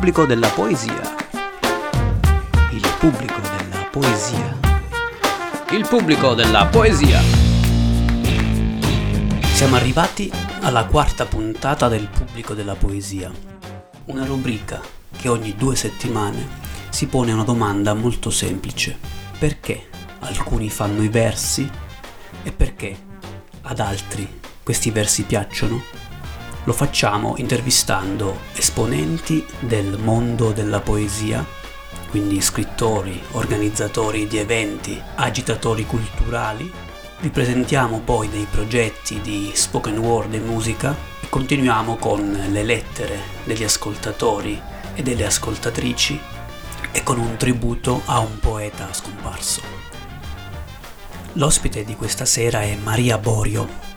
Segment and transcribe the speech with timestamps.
[0.00, 1.14] pubblico della poesia.
[2.72, 4.58] Il pubblico della poesia.
[5.72, 7.20] Il pubblico della poesia.
[9.52, 13.30] Siamo arrivati alla quarta puntata del pubblico della poesia,
[14.06, 14.80] una rubrica
[15.18, 16.48] che ogni due settimane
[16.88, 18.96] si pone una domanda molto semplice.
[19.38, 19.86] Perché
[20.20, 21.70] alcuni fanno i versi
[22.42, 22.98] e perché
[23.60, 26.09] ad altri questi versi piacciono?
[26.64, 31.44] Lo facciamo intervistando esponenti del mondo della poesia,
[32.10, 36.70] quindi scrittori, organizzatori di eventi, agitatori culturali.
[37.20, 43.18] Vi presentiamo poi dei progetti di spoken word e musica e continuiamo con le lettere
[43.44, 44.60] degli ascoltatori
[44.94, 46.20] e delle ascoltatrici
[46.92, 49.62] e con un tributo a un poeta scomparso.
[51.34, 53.89] L'ospite di questa sera è Maria Borio,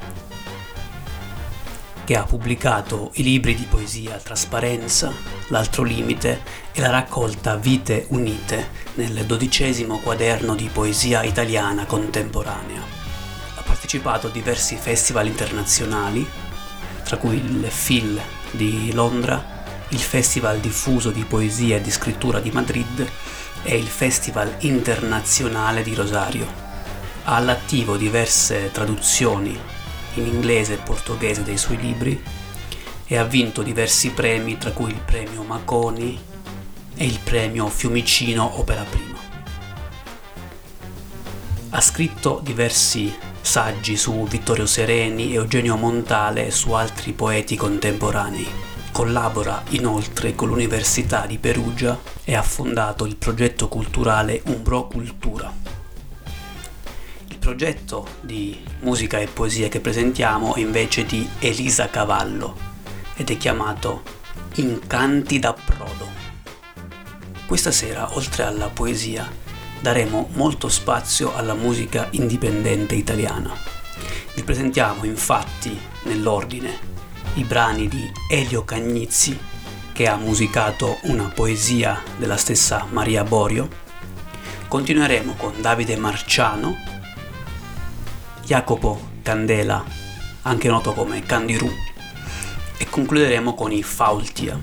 [2.03, 8.69] che ha pubblicato i libri di poesia Trasparenza, L'altro limite e la raccolta Vite Unite
[8.95, 12.81] nel dodicesimo quaderno di poesia italiana contemporanea.
[13.55, 16.27] Ha partecipato a diversi festival internazionali,
[17.03, 18.19] tra cui il FIL
[18.51, 23.07] di Londra, il Festival diffuso di poesia e di scrittura di Madrid
[23.61, 26.47] e il Festival internazionale di Rosario.
[27.25, 29.59] Ha all'attivo diverse traduzioni
[30.15, 32.21] in inglese e portoghese dei suoi libri
[33.05, 36.19] e ha vinto diversi premi, tra cui il premio Maconi
[36.95, 39.19] e il premio Fiumicino Opera Prima.
[41.69, 48.47] Ha scritto diversi saggi su Vittorio Sereni, Eugenio Montale e su altri poeti contemporanei.
[48.91, 55.62] Collabora inoltre con l'Università di Perugia e ha fondato il progetto culturale Umbro Cultura
[57.43, 62.55] progetto di musica e poesia che presentiamo è invece di Elisa Cavallo
[63.17, 64.01] ed è chiamato
[64.55, 66.07] Incanti da Prodo.
[67.45, 69.29] Questa sera, oltre alla poesia,
[69.81, 73.53] daremo molto spazio alla musica indipendente italiana.
[74.35, 76.71] Vi presentiamo infatti nell'ordine
[77.33, 79.37] i brani di Elio Cagnizzi,
[79.91, 83.67] che ha musicato una poesia della stessa Maria Borio.
[84.69, 86.92] Continueremo con Davide Marciano,
[88.45, 89.81] Jacopo Candela,
[90.41, 91.71] anche noto come Candiru,
[92.77, 94.59] e concluderemo con i Faultia.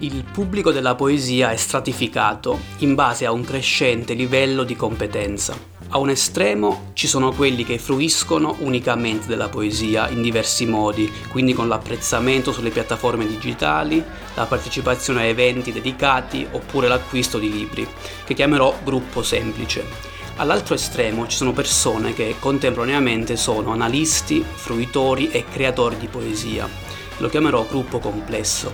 [0.00, 5.56] Il pubblico della poesia è stratificato in base a un crescente livello di competenza.
[5.88, 11.54] A un estremo ci sono quelli che fruiscono unicamente della poesia in diversi modi, quindi
[11.54, 14.04] con l'apprezzamento sulle piattaforme digitali,
[14.34, 17.88] la partecipazione a eventi dedicati oppure l'acquisto di libri,
[18.24, 20.16] che chiamerò gruppo semplice.
[20.40, 26.68] All'altro estremo ci sono persone che contemporaneamente sono analisti, fruitori e creatori di poesia.
[27.16, 28.72] Lo chiamerò gruppo complesso.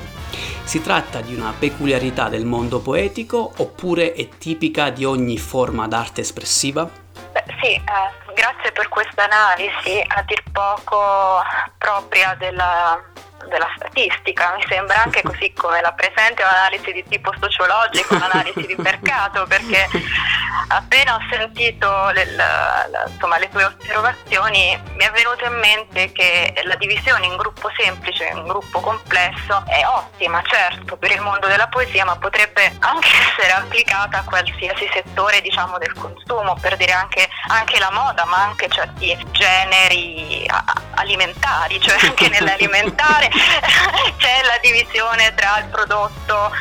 [0.64, 6.20] Si tratta di una peculiarità del mondo poetico oppure è tipica di ogni forma d'arte
[6.20, 6.86] espressiva?
[7.32, 11.41] Beh, sì, eh, grazie per questa analisi, a dir poco
[11.78, 13.02] propria della,
[13.48, 18.76] della statistica, mi sembra anche così come la presente un'analisi di tipo sociologico, un'analisi di
[18.76, 19.88] mercato, perché
[20.69, 26.12] appena ho sentito le, la, la, insomma, le tue osservazioni mi è venuto in mente
[26.12, 31.20] che la divisione in gruppo semplice e in gruppo complesso è ottima, certo, per il
[31.20, 36.76] mondo della poesia, ma potrebbe anche essere applicata a qualsiasi settore diciamo, del consumo, per
[36.76, 40.47] dire anche, anche la moda, ma anche certi generi
[40.94, 43.28] alimentari, cioè anche nell'alimentare
[44.16, 46.53] c'è la divisione tra il prodotto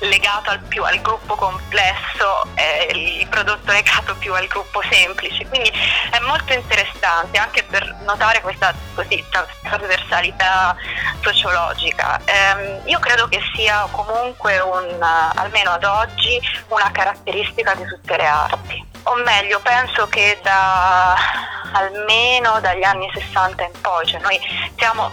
[0.00, 5.46] legato al, più al gruppo complesso e il prodotto legato più al gruppo semplice.
[5.46, 5.70] Quindi
[6.10, 9.24] è molto interessante anche per notare questa così,
[9.62, 10.76] trasversalità
[11.20, 12.20] sociologica.
[12.24, 18.26] Eh, io credo che sia comunque un, almeno ad oggi una caratteristica di tutte le
[18.26, 18.90] arti.
[19.04, 21.16] O meglio, penso che da
[21.72, 24.38] almeno dagli anni 60 in poi, cioè noi
[24.76, 25.12] siamo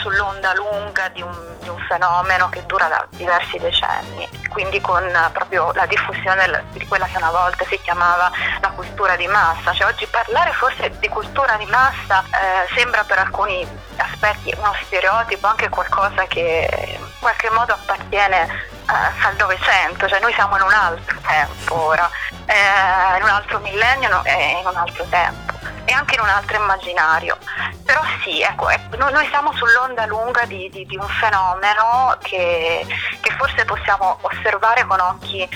[0.00, 5.02] sull'onda lunga di un, di un, fenomeno che dura da diversi decenni, quindi con
[5.32, 8.30] proprio la diffusione di quella che una volta si chiamava
[8.60, 9.72] la cultura di massa.
[9.72, 13.66] Cioè, oggi parlare forse di cultura di massa eh, sembra per alcuni
[13.96, 20.32] aspetti uno stereotipo, anche qualcosa che in qualche modo appartiene eh, al Novecento, cioè noi
[20.32, 22.08] siamo in un altro tempo ora,
[22.46, 26.56] eh, in un altro millennio e in un altro tempo e anche in un altro
[26.56, 27.36] immaginario.
[27.90, 32.86] Però sì, ecco, ecco noi siamo sull'onda lunga di, di, di un fenomeno che,
[33.20, 35.48] che, forse possiamo osservare con occhi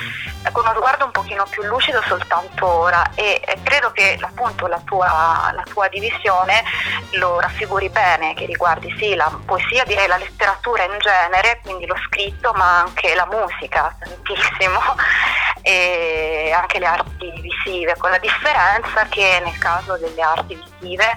[0.50, 3.08] con uno sguardo un pochino più lucido soltanto ora.
[3.14, 6.64] E, credo che appunto la tua, la tua, divisione
[7.12, 11.96] lo raffiguri bene, che riguardi sì la poesia, direi la letteratura in genere, quindi lo
[12.08, 14.80] scritto, ma anche la musica, tantissimo,
[15.62, 21.16] e anche le arti visive, con la differenza che nel caso delle arti visive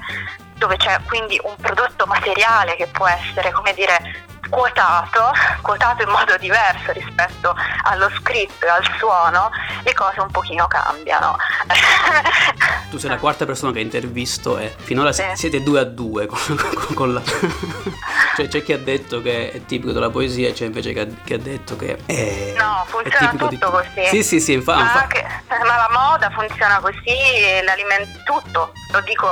[0.58, 5.32] dove c'è quindi un prodotto materiale che può essere, come dire, quotato,
[5.62, 9.50] quotato in modo diverso rispetto allo scritto e al suono,
[9.84, 11.36] le cose un pochino cambiano.
[12.90, 15.24] tu sei la quarta persona che intervisto e finora sì.
[15.34, 17.22] siete due a due con, con, con la...
[18.36, 21.08] cioè c'è chi ha detto che è tipico della poesia e c'è invece chi ha,
[21.24, 22.54] chi ha detto che è...
[22.58, 23.58] No, funziona tutto di...
[23.60, 24.06] così.
[24.06, 29.28] Sì, sì, sì, infa- ma, infa- ma la moda funziona così, l'alimento, tutto, lo dico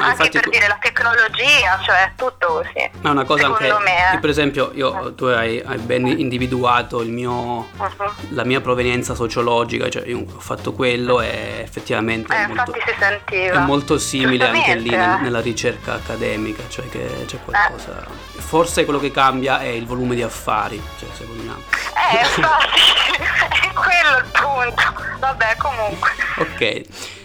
[0.00, 2.90] mm, anche per dire la tecnologia, cioè tutto così.
[3.00, 4.18] Ma una cosa anche, me, eh.
[4.18, 8.12] per esempio, io, tu hai, hai ben individuato mio, uh-huh.
[8.30, 13.58] la mia provenienza sociologica, cioè io ho fatto quello e effettivamente eh, è, molto, è,
[13.58, 18.04] molto, simile anche lì nel, nella ricerca accademica, cioè che c'è qualcosa...
[18.04, 18.24] Eh.
[18.46, 21.54] Forse quello che cambia è il volume di affari, cioè secondo me.
[22.12, 22.80] Eh, infatti,
[23.66, 25.04] è quello il punto.
[25.18, 26.10] Vabbè, comunque.
[26.36, 27.24] Ok.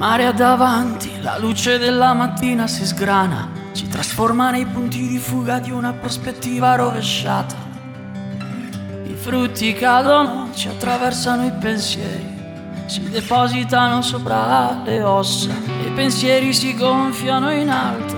[0.00, 5.58] Mare è davanti, la luce della mattina si sgrana, ci trasforma nei punti di fuga
[5.58, 7.54] di una prospettiva rovesciata.
[9.04, 12.26] I frutti cadono, ci attraversano i pensieri,
[12.86, 15.50] si depositano sopra le ossa
[15.82, 18.16] e i pensieri si gonfiano in alto,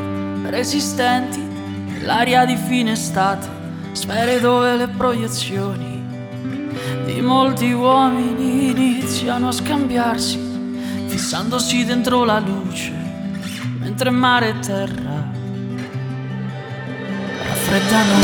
[0.50, 3.48] resistenti, l'aria di fine estate,
[3.90, 6.00] sfere dove le proiezioni
[7.06, 10.51] di molti uomini iniziano a scambiarsi
[11.12, 12.90] fissandosi dentro la luce,
[13.80, 15.30] mentre mare e terra
[17.48, 18.14] raffreddano.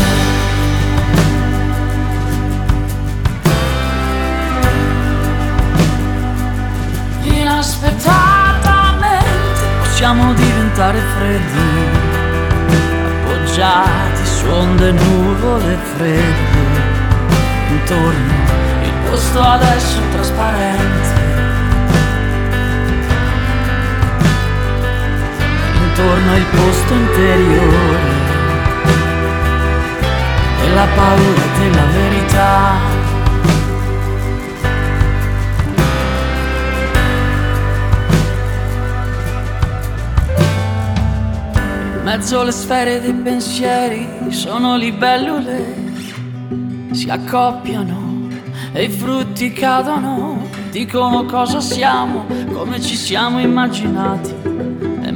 [7.25, 11.61] Inaspettatamente possiamo diventare freddi,
[13.05, 16.61] appoggiati su onde nuvole fredde,
[17.69, 18.32] intorno
[18.82, 21.27] il posto adesso trasparente
[25.99, 28.27] intorno il posto interiore.
[30.62, 33.06] E la paura della verità.
[42.05, 45.75] Mezzo alle sfere dei pensieri sono libellule,
[46.93, 48.29] si accoppiano
[48.73, 54.59] e i frutti cadono, dicono cosa siamo, come ci siamo immaginati.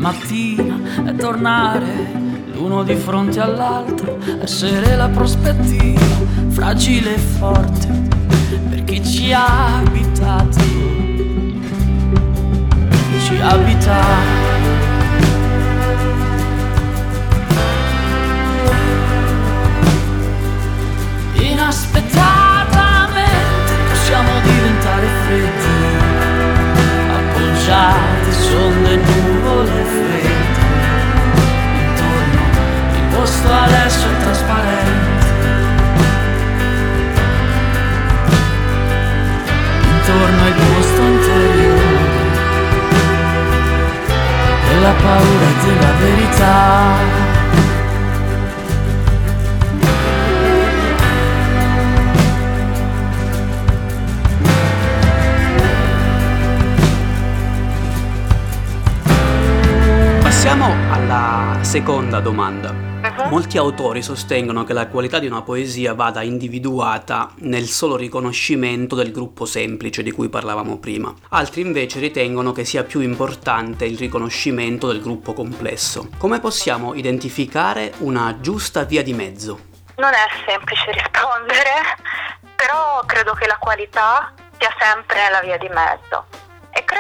[0.02, 0.71] Mattina
[1.14, 2.10] tornare
[2.52, 6.00] l'uno di fronte all'altro, essere la prospettiva
[6.48, 7.88] fragile e forte
[8.68, 10.58] per chi ci ha abitato,
[13.24, 14.31] ci abita.
[14.31, 14.31] Inaspettatamente
[62.22, 62.70] domanda.
[62.70, 63.29] Uh-huh.
[63.29, 69.10] Molti autori sostengono che la qualità di una poesia vada individuata nel solo riconoscimento del
[69.10, 71.12] gruppo semplice di cui parlavamo prima.
[71.31, 76.08] Altri invece ritengono che sia più importante il riconoscimento del gruppo complesso.
[76.17, 79.70] Come possiamo identificare una giusta via di mezzo?
[79.96, 81.70] Non è semplice rispondere,
[82.56, 86.42] però credo che la qualità sia sempre nella via di mezzo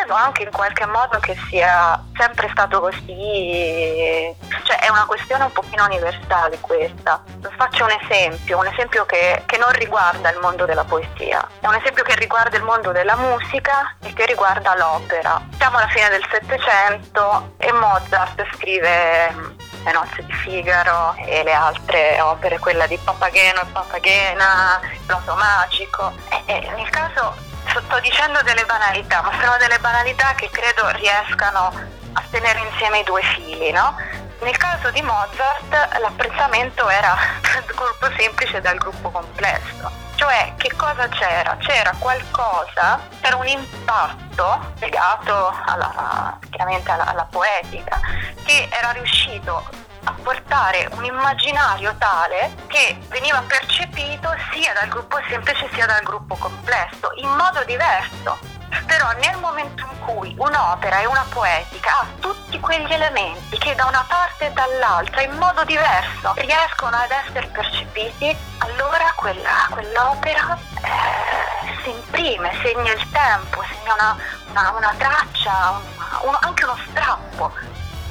[0.02, 5.52] credo anche in qualche modo che sia sempre stato così, cioè è una questione un
[5.52, 7.22] pochino universale questa.
[7.56, 11.74] Faccio un esempio, un esempio che, che non riguarda il mondo della poesia, è un
[11.74, 15.40] esempio che riguarda il mondo della musica e che riguarda l'opera.
[15.56, 19.44] Siamo alla fine del Settecento e Mozart scrive mm,
[19.84, 25.34] le nozze di Figaro e le altre opere, quella di Papageno e Papagena, il Plato
[25.36, 26.12] Magico.
[26.28, 27.50] E, e nel caso
[27.80, 31.72] sto dicendo delle banalità, ma sono delle banalità che credo riescano
[32.12, 33.96] a tenere insieme i due fili, no?
[34.40, 39.90] Nel caso di Mozart l'apprezzamento era dal gruppo semplice e dal gruppo complesso.
[40.16, 41.56] Cioè che cosa c'era?
[41.58, 47.98] C'era qualcosa, c'era un impatto legato alla, alla poetica
[48.44, 49.64] che era riuscito
[50.04, 56.34] a portare un immaginario tale che veniva percepito sia dal gruppo semplice sia dal gruppo
[56.36, 58.38] complesso, in modo diverso.
[58.86, 63.84] Però nel momento in cui un'opera e una poetica ha tutti quegli elementi che da
[63.84, 71.82] una parte e dall'altra in modo diverso riescono ad essere percepiti, allora quella, quell'opera eh,
[71.82, 74.16] si imprime, segna il tempo, segna una,
[74.50, 75.80] una, una traccia,
[76.22, 77.52] un, anche uno strappo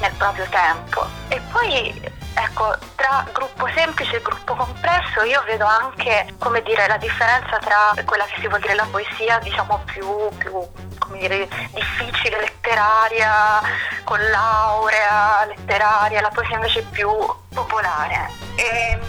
[0.01, 1.07] nel proprio tempo.
[1.29, 6.97] E poi ecco, tra gruppo semplice e gruppo complesso io vedo anche, come dire, la
[6.97, 10.51] differenza tra quella che si vuol dire la poesia, diciamo più, più
[10.99, 13.61] come dire, difficile, letteraria,
[14.03, 17.09] con laurea letteraria, la poesia invece più
[17.53, 18.29] popolare.
[18.55, 18.99] E,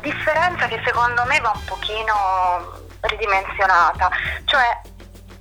[0.00, 4.10] differenza che secondo me va un pochino ridimensionata,
[4.44, 4.80] cioè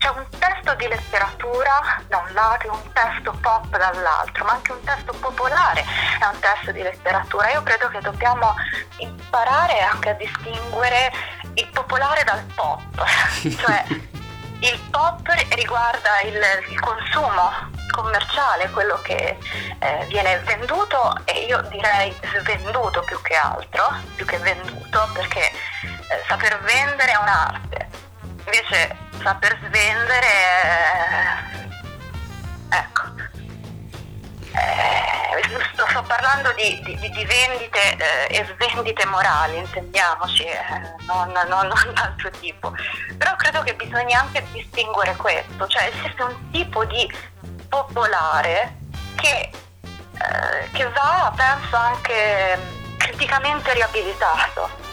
[0.03, 4.73] c'è un testo di letteratura da un lato e un testo pop dall'altro, ma anche
[4.73, 5.79] un testo popolare
[6.19, 7.51] è un testo di letteratura.
[7.51, 8.53] Io credo che dobbiamo
[8.97, 11.09] imparare anche a distinguere
[11.53, 13.05] il popolare dal pop,
[13.57, 13.85] cioè
[14.59, 19.37] il pop riguarda il, il consumo commerciale, quello che
[19.79, 26.23] eh, viene venduto e io direi svenduto più che altro, più che venduto, perché eh,
[26.27, 28.03] saper vendere è un'arte.
[28.45, 30.27] Invece saper svendere,
[30.69, 31.69] eh,
[32.69, 33.03] ecco,
[34.51, 35.41] eh,
[35.73, 37.97] sto, sto, parlando di, di, di vendite
[38.29, 42.73] eh, e svendite morali, intendiamoci, eh, non, non, non altro tipo.
[43.17, 47.09] Però credo che bisogna anche distinguere questo, cioè esiste un tipo di
[47.69, 48.75] popolare
[49.15, 52.59] che, eh, che va, penso, anche
[52.97, 54.83] criticamente riabilitato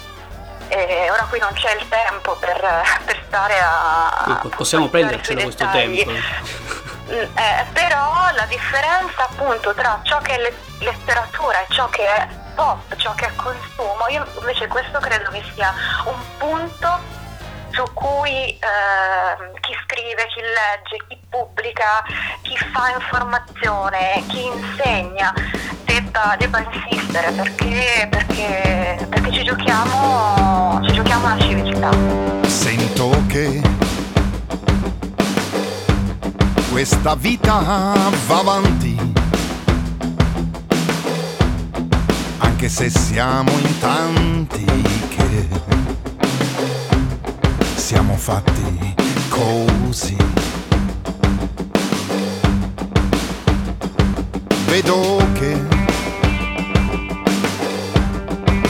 [0.70, 2.60] e ora qui non c'è il tempo per,
[3.04, 4.42] per stare a...
[4.56, 6.10] Possiamo prendercelo questo tempo.
[6.10, 12.28] Mm, eh, però la differenza appunto tra ciò che è letteratura e ciò che è
[12.56, 15.72] pop, ciò che è consumo, io invece questo credo che sia
[16.06, 17.18] un punto
[17.70, 18.58] su cui eh,
[19.60, 22.02] chi scrive, chi legge, chi pubblica,
[22.42, 25.32] chi fa informazione, chi insegna
[25.84, 31.90] debba, debba insistere perché, perché, perché ci, giochiamo, ci giochiamo una civiltà.
[32.46, 32.99] Sento
[33.30, 33.62] che
[36.72, 37.94] questa vita
[38.26, 38.96] va avanti.
[42.38, 45.48] Anche se siamo in tanti che
[47.76, 48.94] siamo fatti
[49.28, 50.16] così.
[54.66, 55.56] Vedo che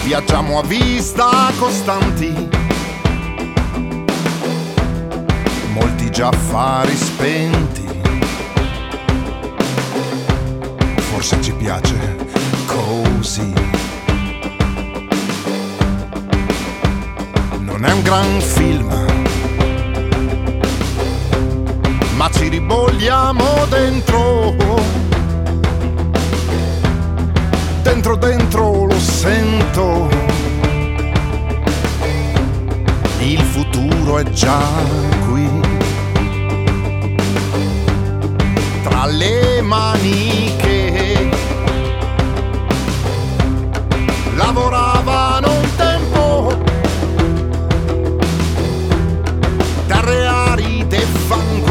[0.04, 2.59] viaggiamo a vista costanti.
[6.20, 7.88] Già affari spenti.
[10.96, 12.16] Forse ci piace
[12.66, 13.50] così.
[17.60, 18.88] Non è un gran film
[22.16, 24.54] ma ci ribolliamo dentro.
[27.82, 30.08] Dentro, dentro lo sento.
[33.20, 34.60] Il futuro è già
[35.26, 35.59] qui.
[39.10, 41.30] Le maniche
[44.36, 46.62] lavoravano un tempo.
[49.86, 51.70] Terre aride e fango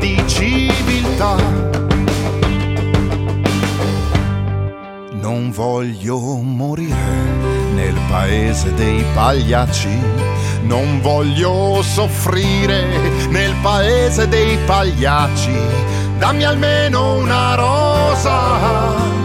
[0.00, 1.36] di civiltà.
[5.20, 6.94] Non voglio morire
[7.74, 9.98] nel paese dei pagliacci,
[10.62, 12.86] non voglio soffrire
[13.28, 15.56] nel paese dei pagliacci,
[16.18, 19.18] dammi almeno una rosa.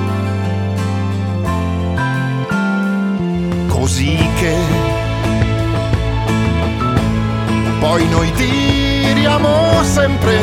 [3.67, 4.55] Così che
[7.79, 10.39] poi noi tiriamo sempre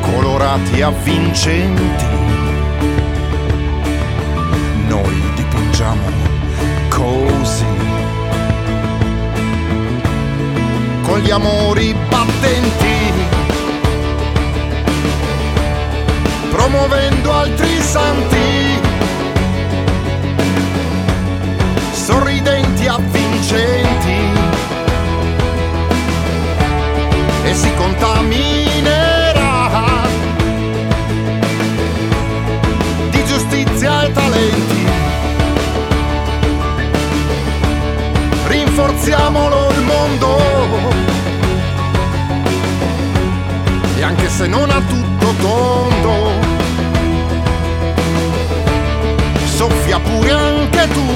[0.00, 2.06] colorati avvincenti.
[4.86, 6.06] Noi dipingiamo
[6.88, 7.77] così.
[11.18, 13.12] sono gli amori battenti.
[16.50, 18.80] Promuovendo altri santi,
[21.92, 24.16] sorridenti avvincenti,
[27.44, 29.26] e si contaminerà
[33.10, 34.86] di giustizia e talenti.
[38.46, 40.47] Rinforziamolo il mondo.
[44.08, 46.32] Contamina se non a tutto tondo.
[49.44, 51.06] Soffia pure anche tu.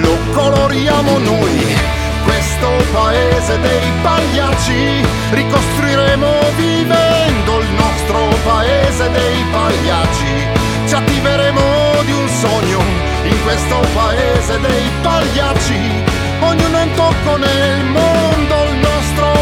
[0.00, 1.76] Lo coloriamo noi,
[2.24, 5.06] questo paese dei pagliacci.
[5.30, 10.58] Ricostruiremo vivendo il nostro paese dei pagliacci.
[10.86, 12.80] Ci attiveremo di un sogno
[13.24, 18.59] in questo paese dei pagliacci ognuno un tocco nel mondo,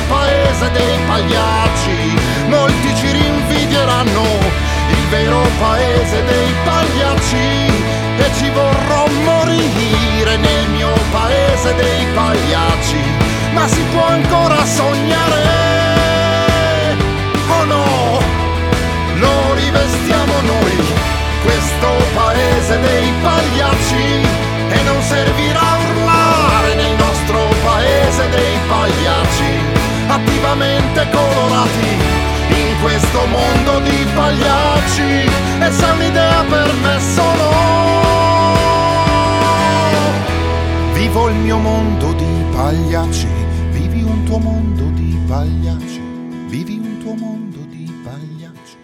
[0.09, 2.19] paese dei pagliacci.
[2.49, 4.27] Molti ci rinvidieranno,
[4.91, 7.87] il vero paese dei pagliacci.
[8.19, 13.03] E ci vorrò morire nel mio paese dei pagliacci.
[13.53, 15.43] Ma si può ancora sognare,
[17.49, 18.21] oh no,
[19.19, 20.77] lo rivestiamo noi,
[21.43, 23.08] questo paese dei
[30.39, 31.89] attivamente colorati
[32.51, 35.27] in questo mondo di pagliacci.
[35.61, 37.51] E se un'idea per me sono,
[40.95, 43.27] vivo il mio mondo di pagliacci,
[43.71, 46.01] vivi un tuo mondo di pagliacci,
[46.47, 48.77] vivi un tuo mondo di pagliacci.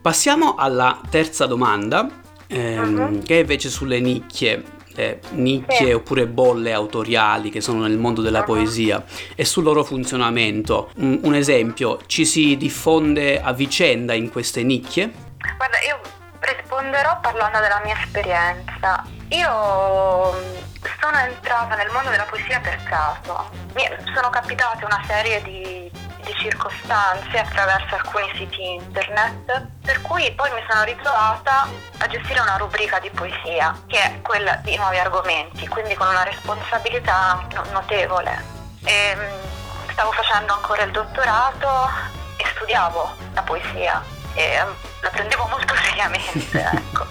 [0.00, 2.08] Passiamo alla terza domanda,
[2.46, 3.22] ehm, Mhm.
[3.24, 4.62] che è invece sulle nicchie,
[5.00, 5.92] le nicchie Sì.
[5.92, 8.44] oppure bolle autoriali che sono nel mondo della Mhm.
[8.46, 9.04] poesia
[9.34, 10.90] e sul loro funzionamento.
[10.96, 15.10] Un, un esempio, ci si diffonde a vicenda in queste nicchie?
[15.56, 15.98] Guarda, io
[16.40, 19.04] risponderò parlando della mia esperienza.
[19.28, 23.48] Io mh, sono entrata nel mondo della poesia per caso.
[23.74, 23.82] Mi
[24.14, 25.90] sono capitate una serie di,
[26.20, 32.56] di circostanze attraverso alcuni siti internet, per cui poi mi sono ritrovata a gestire una
[32.56, 38.58] rubrica di poesia, che è quella di nuovi argomenti, quindi con una responsabilità no- notevole.
[38.84, 41.90] E, mh, stavo facendo ancora il dottorato
[42.36, 44.02] e studiavo la poesia
[44.34, 47.06] e ehm, la prendevo molto seriamente, ecco.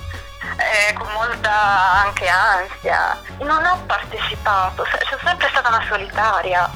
[0.57, 3.17] Eh, con molta anche ansia.
[3.39, 6.69] Non ho partecipato, sono sempre stata una solitaria.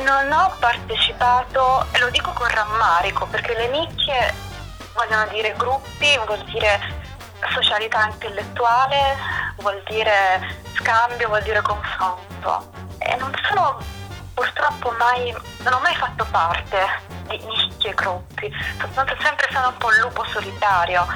[0.00, 4.34] Non ho partecipato, e lo dico con rammarico, perché le nicchie
[4.94, 6.80] vogliono dire gruppi, vuol dire
[7.52, 9.16] socialità intellettuale,
[9.58, 12.70] vuol dire scambio, vuol dire confronto.
[12.98, 13.78] E non sono
[14.34, 16.78] purtroppo mai, non ho mai fatto parte
[17.28, 18.52] di nicchie, gruppi,
[18.92, 21.06] sono sempre stato un po' il lupo solitario,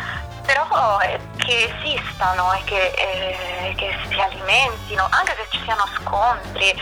[0.46, 0.98] però
[1.36, 6.74] che esistano e che, eh, che si alimentino, anche se ci siano scontri,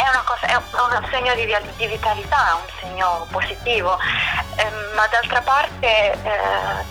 [0.00, 3.98] è cosa, è un, segno di, di vitalità, un segno positivo,
[4.56, 6.84] Ehm, ma d'altra parte eh,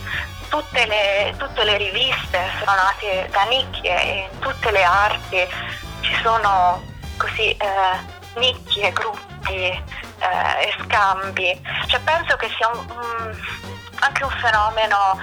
[0.49, 5.47] tutte, le, tutte le riviste sono nate da nicchie e in tutte le arti
[6.01, 6.81] ci sono
[7.17, 9.81] così eh, nicchie, gruppi eh,
[10.61, 11.61] e scambi.
[11.87, 13.37] Cioè, penso che sia un- un-
[13.99, 15.19] anche un fenomeno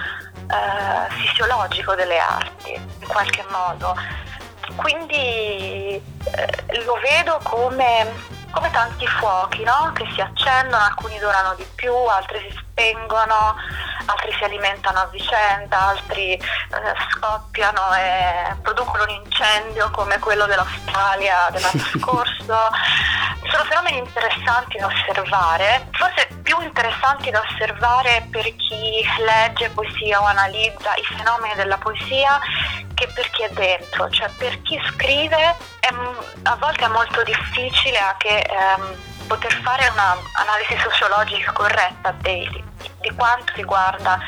[0.49, 3.97] eh, fisiologico delle arti, in qualche modo.
[4.75, 8.13] Quindi eh, lo vedo come,
[8.51, 9.93] come tanti fuochi no?
[9.95, 13.55] che si accendono, alcuni durano di più, altri si spengono,
[14.07, 16.41] altri si alimentano a vicenda, altri eh,
[17.11, 22.69] scoppiano e producono un incendio come quello dell'Australia dell'anno scorso.
[23.51, 30.25] Sono fenomeni interessanti da osservare, forse più interessanti da osservare per chi legge poesia o
[30.25, 32.39] analizza i fenomeni della poesia
[32.97, 35.89] che per chi è dentro, cioè per chi scrive è
[36.43, 42.65] a volte è molto difficile anche ehm, poter fare un'analisi sociologica corretta dei-
[43.01, 44.19] di quanto riguarda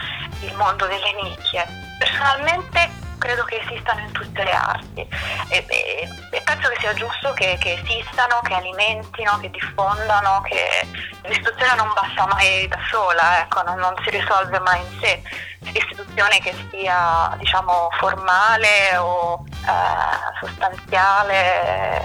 [0.41, 1.67] il mondo delle nicchie.
[1.99, 5.07] Personalmente credo che esistano in tutte le arti
[5.49, 10.87] e, e- e penso che sia giusto che, che esistano, che alimentino, che diffondano, che
[11.25, 15.23] l'istituzione non basta mai da sola, ecco, non, non si risolve mai in sé.
[15.61, 21.99] L'istituzione che sia diciamo formale o eh, sostanziale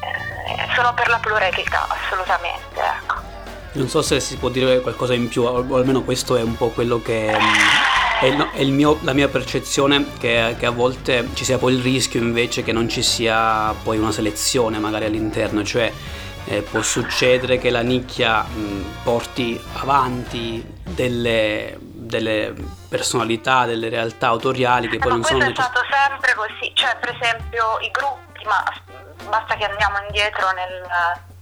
[0.00, 2.80] eh, sono per la pluralità assolutamente.
[2.80, 3.31] Ecco.
[3.74, 6.68] Non so se si può dire qualcosa in più, o almeno questo è un po'
[6.68, 11.28] quello che mm, è, il- è il mio- la mia percezione, che, che a volte
[11.32, 15.64] ci sia poi il rischio invece che non ci sia poi una selezione magari all'interno,
[15.64, 15.90] cioè
[16.44, 22.52] eh, può succedere che la nicchia mh, porti avanti delle, delle
[22.88, 26.70] personalità, delle realtà autoriali che poi ma non sono questo è necess- stato sempre così,
[26.74, 28.62] cioè per esempio i gruppi, ma
[29.30, 30.82] basta che andiamo indietro nel,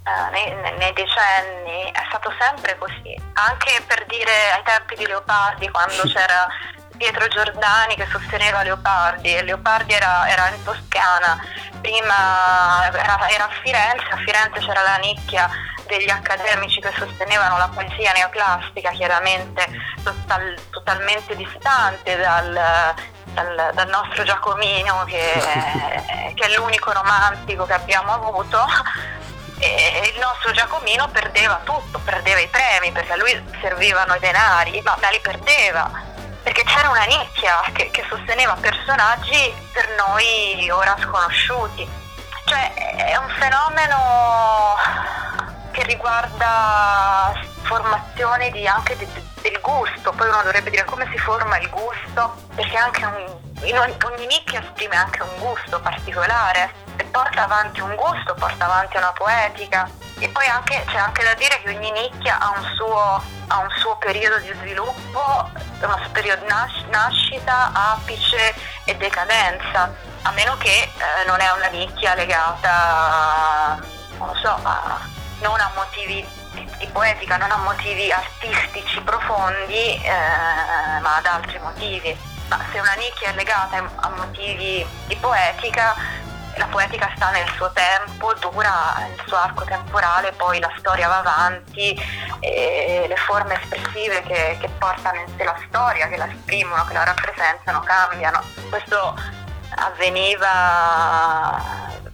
[0.02, 5.68] eh, nei, nei- decenni, è stato sempre così, anche per dire ai tempi di Leopardi
[5.70, 6.48] quando c'era
[6.96, 11.38] Pietro Giordani che sosteneva Leopardi e Leopardi era, era in Toscana,
[11.80, 15.48] prima era, era, a Firenze, a Firenze c'era la nicchia
[15.86, 19.66] degli accademici che sostenevano la poesia neoclassica, chiaramente
[20.02, 22.52] total, totalmente distante dal,
[23.24, 25.32] dal, dal, nostro Giacomino che,
[26.34, 28.64] che è l'unico romantico che abbiamo avuto
[29.60, 34.80] e il nostro Giacomino perdeva tutto, perdeva i premi perché a lui servivano i denari,
[34.82, 36.08] ma, ma li perdeva
[36.42, 41.86] perché c'era una nicchia che, che, sosteneva personaggi per noi ora sconosciuti.
[42.46, 44.76] Cioè è un fenomeno
[45.70, 49.06] che riguarda formazione di, anche di,
[49.42, 54.60] del gusto, poi uno dovrebbe dire come si forma il gusto, perché un, ogni nicchia
[54.60, 60.28] esprime anche un gusto particolare e porta avanti un gusto, porta avanti una poetica e
[60.28, 63.96] poi anche, c'è anche da dire che ogni nicchia ha un suo, ha un suo
[63.96, 69.90] periodo di sviluppo, uno periodo nas- nascita, apice e decadenza,
[70.22, 73.78] a meno che eh, non è una nicchia legata,
[74.18, 75.00] non so, a,
[75.40, 76.26] non a motivi
[76.76, 82.14] di poetica, non a motivi artistici profondi, eh, ma ad altri motivi.
[82.48, 85.94] Ma se una nicchia è legata a motivi di poetica,
[86.56, 91.18] la poetica sta nel suo tempo, dura il suo arco temporale, poi la storia va
[91.18, 91.98] avanti
[92.40, 96.92] e le forme espressive che, che portano in sé la storia, che la esprimono, che
[96.92, 98.42] la rappresentano, cambiano.
[98.68, 99.16] Questo
[99.76, 101.60] avveniva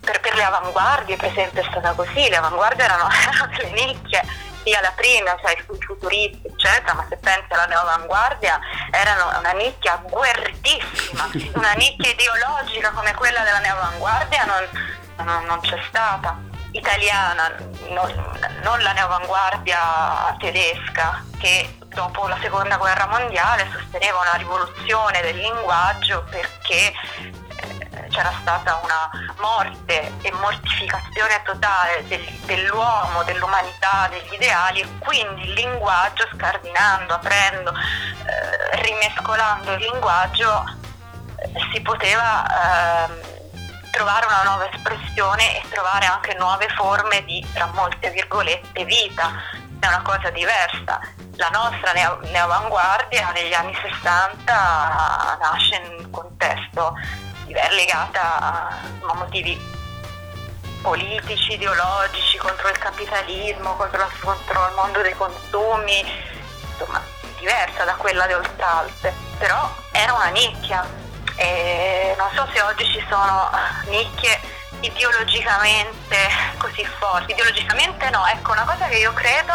[0.01, 4.23] per, per, le avanguardie, per esempio è stata così, le avanguardie erano, erano delle nicchie
[4.67, 8.59] sia la prima, cioè i futuristi, eccetera, ma se pensi alla neoavanguardia
[8.91, 15.79] erano una nicchia guerritissima, una nicchia ideologica come quella della neoavanguardia non, non, non c'è
[15.87, 16.43] stata.
[16.73, 17.55] Italiana,
[17.91, 18.13] non,
[18.63, 26.25] non la neoavanguardia tedesca, che dopo la seconda guerra mondiale sosteneva una rivoluzione del linguaggio
[26.29, 26.93] perché
[28.17, 35.53] c'era stata una morte e mortificazione totale del, dell'uomo, dell'umanità, degli ideali e quindi il
[35.53, 40.65] linguaggio, scardinando, aprendo, eh, rimescolando il linguaggio,
[41.37, 43.35] eh, si poteva eh,
[43.91, 49.31] trovare una nuova espressione e trovare anche nuove forme di, tra molte virgolette, vita.
[49.79, 50.99] È una cosa diversa.
[51.37, 56.95] La nostra neo- neoavanguardia negli anni 60 nasce in un contesto
[57.53, 58.69] legata
[59.01, 59.59] a motivi
[60.83, 66.05] politici, ideologici, contro il capitalismo, contro, la, contro il mondo dei consumi,
[66.71, 67.03] insomma
[67.39, 71.05] diversa da quella di Oltralpe, però era una nicchia.
[71.37, 73.51] E non so se oggi ci sono
[73.87, 74.41] nicchie
[74.81, 76.17] ideologicamente
[76.59, 79.53] così forti, ideologicamente no, ecco una cosa che io credo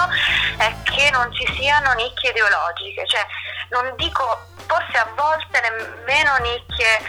[0.58, 3.25] è che non ci siano nicchie ideologiche, cioè
[3.69, 6.99] non dico forse a volte nemmeno nicchie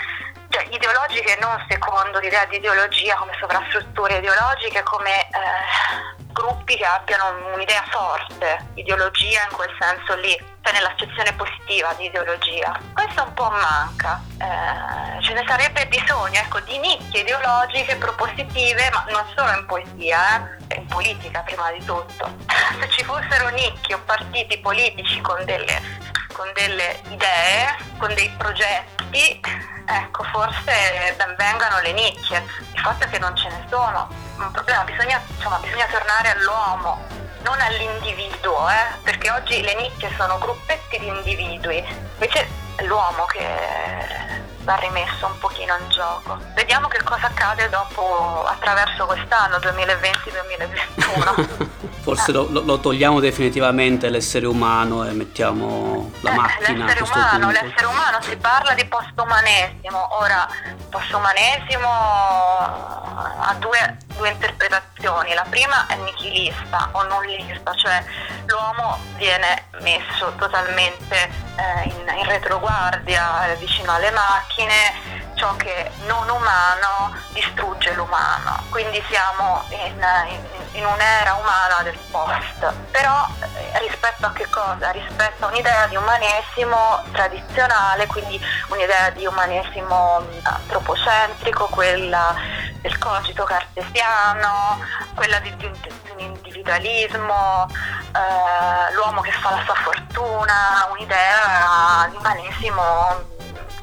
[0.53, 7.55] cioè, ideologiche non secondo l'idea di ideologia come sovrastrutture ideologiche, come eh, gruppi che abbiano
[7.55, 12.79] un'idea forte, ideologia in quel senso lì, cioè nell'accezione positiva di ideologia.
[12.93, 19.07] Questo un po' manca, eh, ce ne sarebbe bisogno ecco, di nicchie ideologiche propositive, ma
[19.09, 22.31] non solo in poesia, eh, in politica prima di tutto.
[22.79, 26.02] Se ci fossero nicchie o partiti politici con delle
[26.33, 29.41] con delle idee, con dei progetti,
[29.87, 32.45] ecco, forse ben vengano le nicchie.
[32.73, 34.09] Il fatto è che non ce ne sono.
[34.37, 37.07] Un problema, bisogna, insomma, bisogna tornare all'uomo,
[37.43, 38.99] non all'individuo, eh?
[39.03, 45.39] perché oggi le nicchie sono gruppetti di individui, invece è l'uomo che va rimesso un
[45.39, 46.39] pochino in gioco.
[46.55, 51.91] Vediamo che cosa accade dopo, attraverso quest'anno 2020-2021.
[52.03, 52.35] Forse eh.
[52.35, 56.85] lo, lo, togliamo definitivamente l'essere umano e mettiamo la eh, macchina.
[56.85, 60.19] L'essere umano, l'essere umano si parla di postumanesimo.
[60.19, 60.49] Ora,
[60.91, 65.33] postumanesimo ha due, due interpretazioni.
[65.33, 68.03] La prima è nichilista o nullista, cioè
[68.47, 76.29] l'uomo viene messo totalmente eh, in, in retroguardia, eh, vicino alle macchine ciò che non
[76.29, 84.27] umano distrugge l'umano, quindi siamo in, in, in un'era umana del post, però eh, rispetto
[84.27, 84.91] a che cosa?
[84.91, 92.35] Rispetto a un'idea di umanesimo tradizionale, quindi un'idea di umanesimo antropocentrico, quella
[92.81, 94.81] del cogito cartesiano,
[95.15, 97.67] quella di, di, di un individualismo,
[98.15, 103.31] eh, l'uomo che fa la sua fortuna, un'idea di umanesimo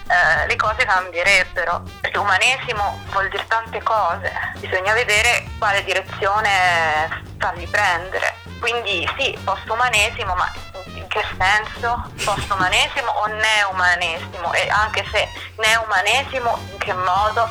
[0.09, 1.83] eh, le cose cambierebbero.
[2.01, 8.37] Perché umanesimo vuol dire tante cose, bisogna vedere quale direzione fargli prendere.
[8.59, 10.51] Quindi sì, post-umanesimo, ma
[10.95, 12.11] in che senso?
[12.25, 14.53] Post-umanesimo o neumanesimo?
[14.53, 17.49] E anche se neumanesimo, in che modo?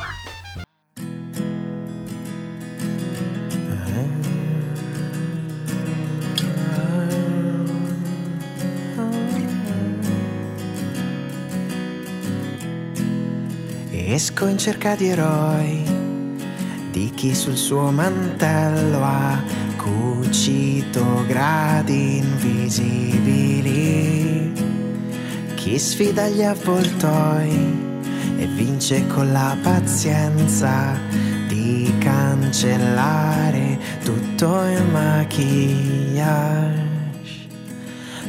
[14.10, 15.82] Esco in cerca di eroi,
[16.90, 19.38] di chi sul suo mantello ha
[19.76, 23.30] cucito gradi invisibili.
[25.56, 27.50] Chi sfida gli avvoltoi
[28.38, 30.98] e vince con la pazienza
[31.46, 36.86] di cancellare tutto il maquillage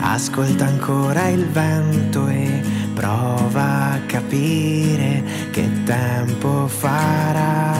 [0.00, 2.60] ascolta ancora il vento e
[2.94, 7.76] prova a capire che tempo farà.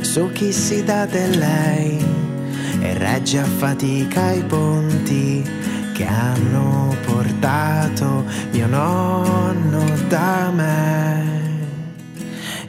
[0.00, 2.02] Su chi si dà di lei
[2.80, 5.44] e regge a fatica i ponti
[5.92, 11.24] che hanno portato mio nonno da me.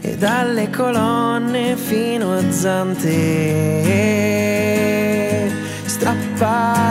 [0.01, 4.27] E dalle colonne fino a Zante
[6.39, 6.86] goodbye.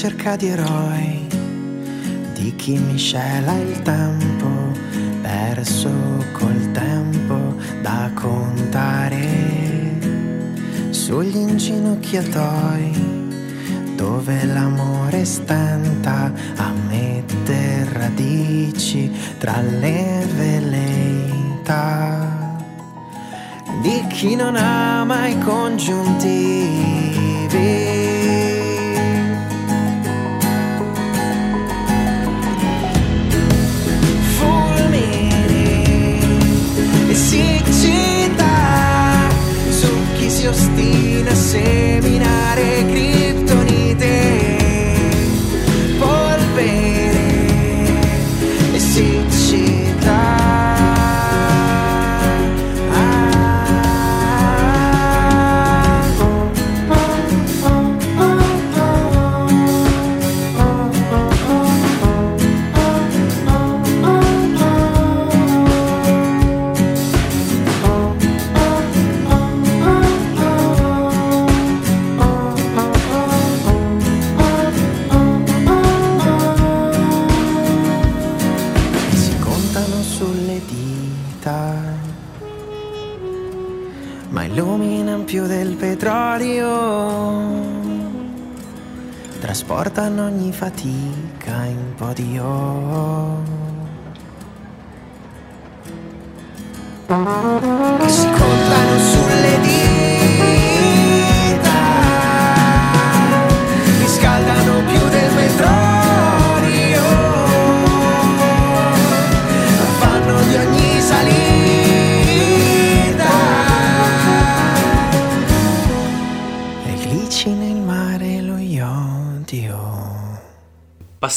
[0.00, 1.26] Esco in cerca di eroi,
[2.32, 4.48] di chi miscela il tempo,
[5.20, 5.90] perso
[6.32, 9.98] col tempo da contare.
[10.88, 12.92] Sugli inginocchiatoi,
[13.94, 21.78] dove l'amore stenta a mettere radici tra le veleità.
[23.82, 26.70] Di chi non ama i congiuntivi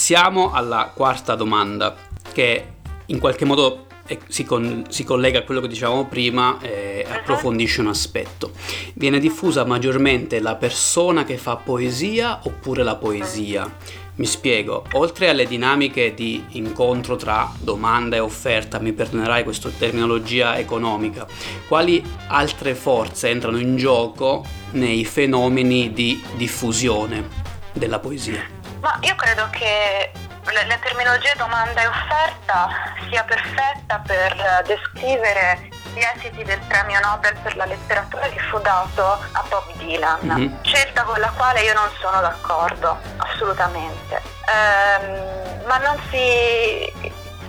[0.03, 1.95] Passiamo alla quarta domanda,
[2.33, 2.65] che
[3.05, 3.85] in qualche modo
[4.27, 8.51] si, con, si, collega a quello che dicevamo prima e approfondisce un aspetto.
[8.95, 13.73] Viene diffusa maggiormente la persona che fa poesia oppure la poesia?
[14.15, 20.57] Mi spiego, oltre alle dinamiche di incontro tra domanda e offerta, mi perdonerai questa terminologia
[20.57, 21.25] economica,
[21.69, 27.43] quali altre forze entrano in gioco nei fenomeni di diffusione?
[27.73, 28.52] della poesia?
[28.84, 30.12] Ma io credo che
[30.52, 32.67] la terminologia domanda e offerta
[33.10, 39.06] sia perfetta per descrivere gli esiti del premio Nobel per la letteratura che fu dato
[39.32, 40.63] a Bob Dylan, mm-hmm.
[40.63, 44.22] scelta con la quale io non sono d'accordo, assolutamente.
[44.52, 46.91] Ehm, ma non si,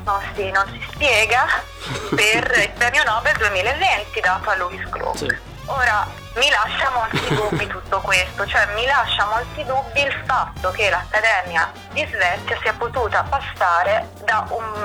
[0.04, 1.46] non, si, non si, spiega
[2.14, 5.18] per il premio Nobel 2020 dato a Louis Gluck.
[5.18, 5.36] Sì.
[5.66, 10.90] Ora, mi lascia molti dubbi tutto questo, cioè mi lascia molti dubbi il fatto che
[10.90, 14.82] l'Accademia di Svezia sia potuta passare da un,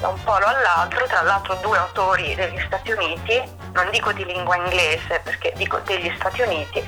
[0.00, 3.42] da un polo all'altro, tra l'altro due autori degli Stati Uniti,
[3.72, 6.86] non dico di lingua inglese perché dico degli Stati Uniti,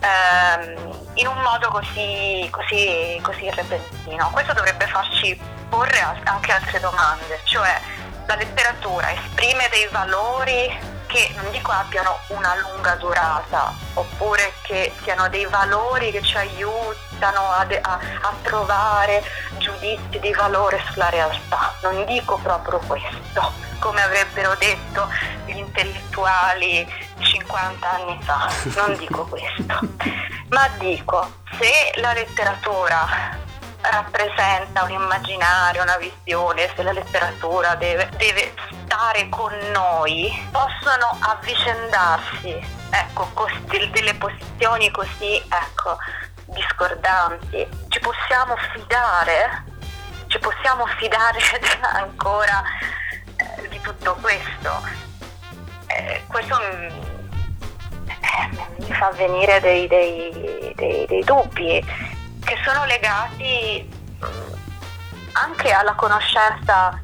[0.00, 4.30] ehm, in un modo così, così, così repentino.
[4.30, 7.78] Questo dovrebbe farci porre anche altre domande, cioè
[8.26, 15.28] la letteratura esprime dei valori che non dico abbiano una lunga durata oppure che siano
[15.28, 19.22] dei valori che ci aiutano a, a, a trovare
[19.58, 21.74] giudizi di valore sulla realtà.
[21.82, 25.08] Non dico proprio questo, come avrebbero detto
[25.46, 26.86] gli intellettuali
[27.18, 29.80] 50 anni fa, non dico questo,
[30.48, 33.48] ma dico se la letteratura
[33.82, 38.52] rappresenta un immaginario, una visione, se la letteratura deve, deve
[38.84, 45.96] stare con noi, possono avvicendarsi ecco, così, delle posizioni così ecco,
[46.46, 47.66] discordanti.
[47.88, 49.64] Ci possiamo fidare?
[50.26, 51.38] Ci possiamo fidare
[51.94, 52.62] ancora
[53.36, 55.08] eh, di tutto questo?
[55.86, 56.86] Eh, questo mi,
[58.06, 62.09] eh, mi fa venire dei, dei, dei, dei dubbi
[62.50, 64.52] che sono legati mm,
[65.34, 67.00] anche alla conoscenza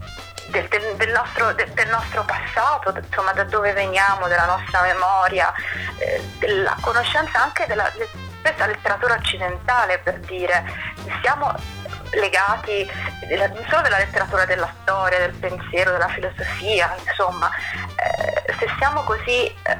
[0.49, 5.53] del, del, nostro, del, nostro, passato, insomma da dove veniamo, della nostra memoria,
[5.99, 7.89] eh, della conoscenza anche della
[8.41, 10.65] stessa letteratura occidentale per dire,
[11.23, 11.55] siamo
[12.11, 12.91] legati
[13.37, 17.49] non solo della letteratura della storia, del pensiero, della filosofia, insomma,
[17.95, 19.79] eh, se siamo così eh,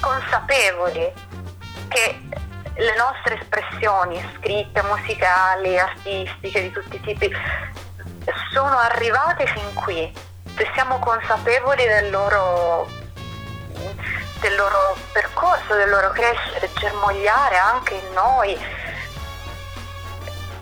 [0.00, 1.12] consapevoli
[1.88, 2.20] che
[2.76, 7.30] le nostre espressioni scritte, musicali, artistiche di tutti i tipi
[8.52, 10.12] sono arrivate fin qui,
[10.56, 12.88] se siamo consapevoli del loro,
[14.40, 18.58] del loro percorso, del loro crescere, germogliare anche in noi,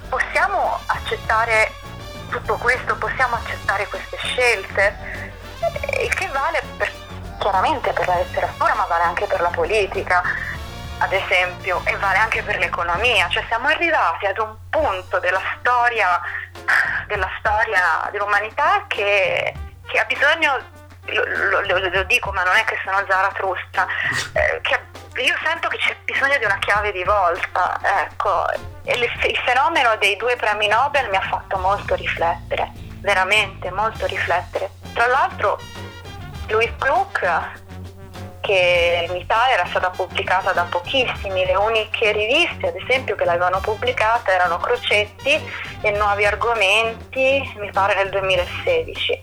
[0.09, 1.73] possiamo accettare
[2.31, 5.31] tutto questo, possiamo accettare queste scelte,
[6.03, 6.93] il che vale per,
[7.39, 10.23] chiaramente per la letteratura, ma vale anche per la politica
[11.03, 16.21] ad esempio, e vale anche per l'economia, cioè siamo arrivati ad un punto della storia,
[17.09, 19.53] della storia dell'umanità che,
[19.85, 20.61] che ha bisogno,
[21.07, 23.85] lo, lo, lo, dico ma non è che sono Zarathustra,
[24.33, 24.81] eh, che
[25.23, 28.49] io sento che c'è bisogno di una chiave di volta, ecco,
[28.85, 34.07] e il, il fenomeno dei due premi Nobel mi ha fatto molto riflettere, veramente molto
[34.07, 34.71] riflettere.
[34.95, 35.59] Tra l'altro
[36.47, 37.61] Louis Gluck
[38.43, 43.61] che in Italia era stata pubblicata da pochissimi, le uniche riviste ad esempio che l'avevano
[43.61, 45.41] pubblicata erano Crocetti
[45.81, 49.21] e Nuovi Argomenti, mi pare nel 2016.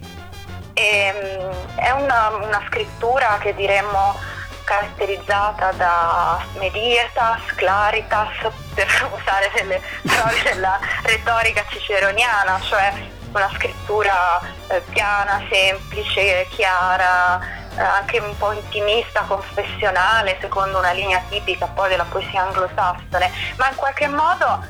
[0.74, 4.16] E, ehm, è una, una scrittura che diremmo
[4.64, 8.30] caratterizzata da medietas, claritas,
[8.74, 12.94] per usare delle parole della retorica ciceroniana, cioè
[13.34, 21.68] una scrittura eh, piana, semplice, chiara, anche un po' intimista, confessionale, secondo una linea tipica
[21.68, 24.66] poi della poesia anglosassone, ma in qualche modo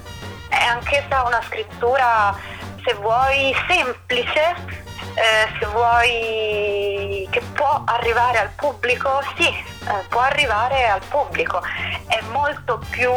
[0.49, 2.35] è anch'essa una scrittura,
[2.83, 4.55] se vuoi, semplice,
[5.13, 11.61] eh, se vuoi che può arrivare al pubblico, sì, eh, può arrivare al pubblico.
[12.07, 13.11] È molto più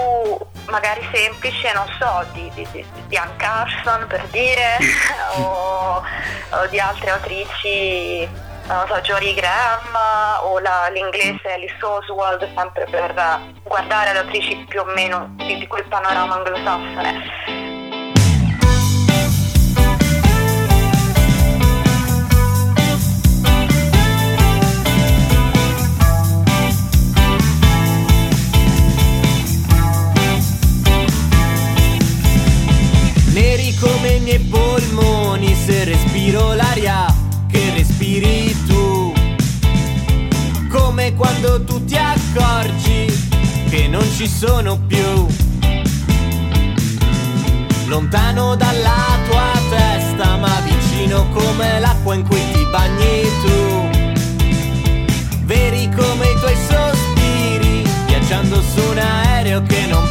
[0.66, 4.78] magari semplice, non so, di, di, di, Anne Carson per dire,
[5.36, 6.02] o,
[6.50, 9.80] o di altre autrici non so, Jory Graham
[10.42, 13.14] o la, l'inglese Alice Oswald, sempre per
[13.62, 17.30] guardare ad attrici più o meno di, di quel panorama anglosassone.
[33.32, 37.21] Neri come i miei polmoni se respiro l'aria
[41.16, 43.06] Quando tu ti accorgi
[43.68, 45.26] che non ci sono più.
[47.86, 53.90] Lontano dalla tua testa, ma vicino come l'acqua in cui ti bagni tu.
[55.44, 60.08] Veri come i tuoi sospiri, viaggiando su un aereo che non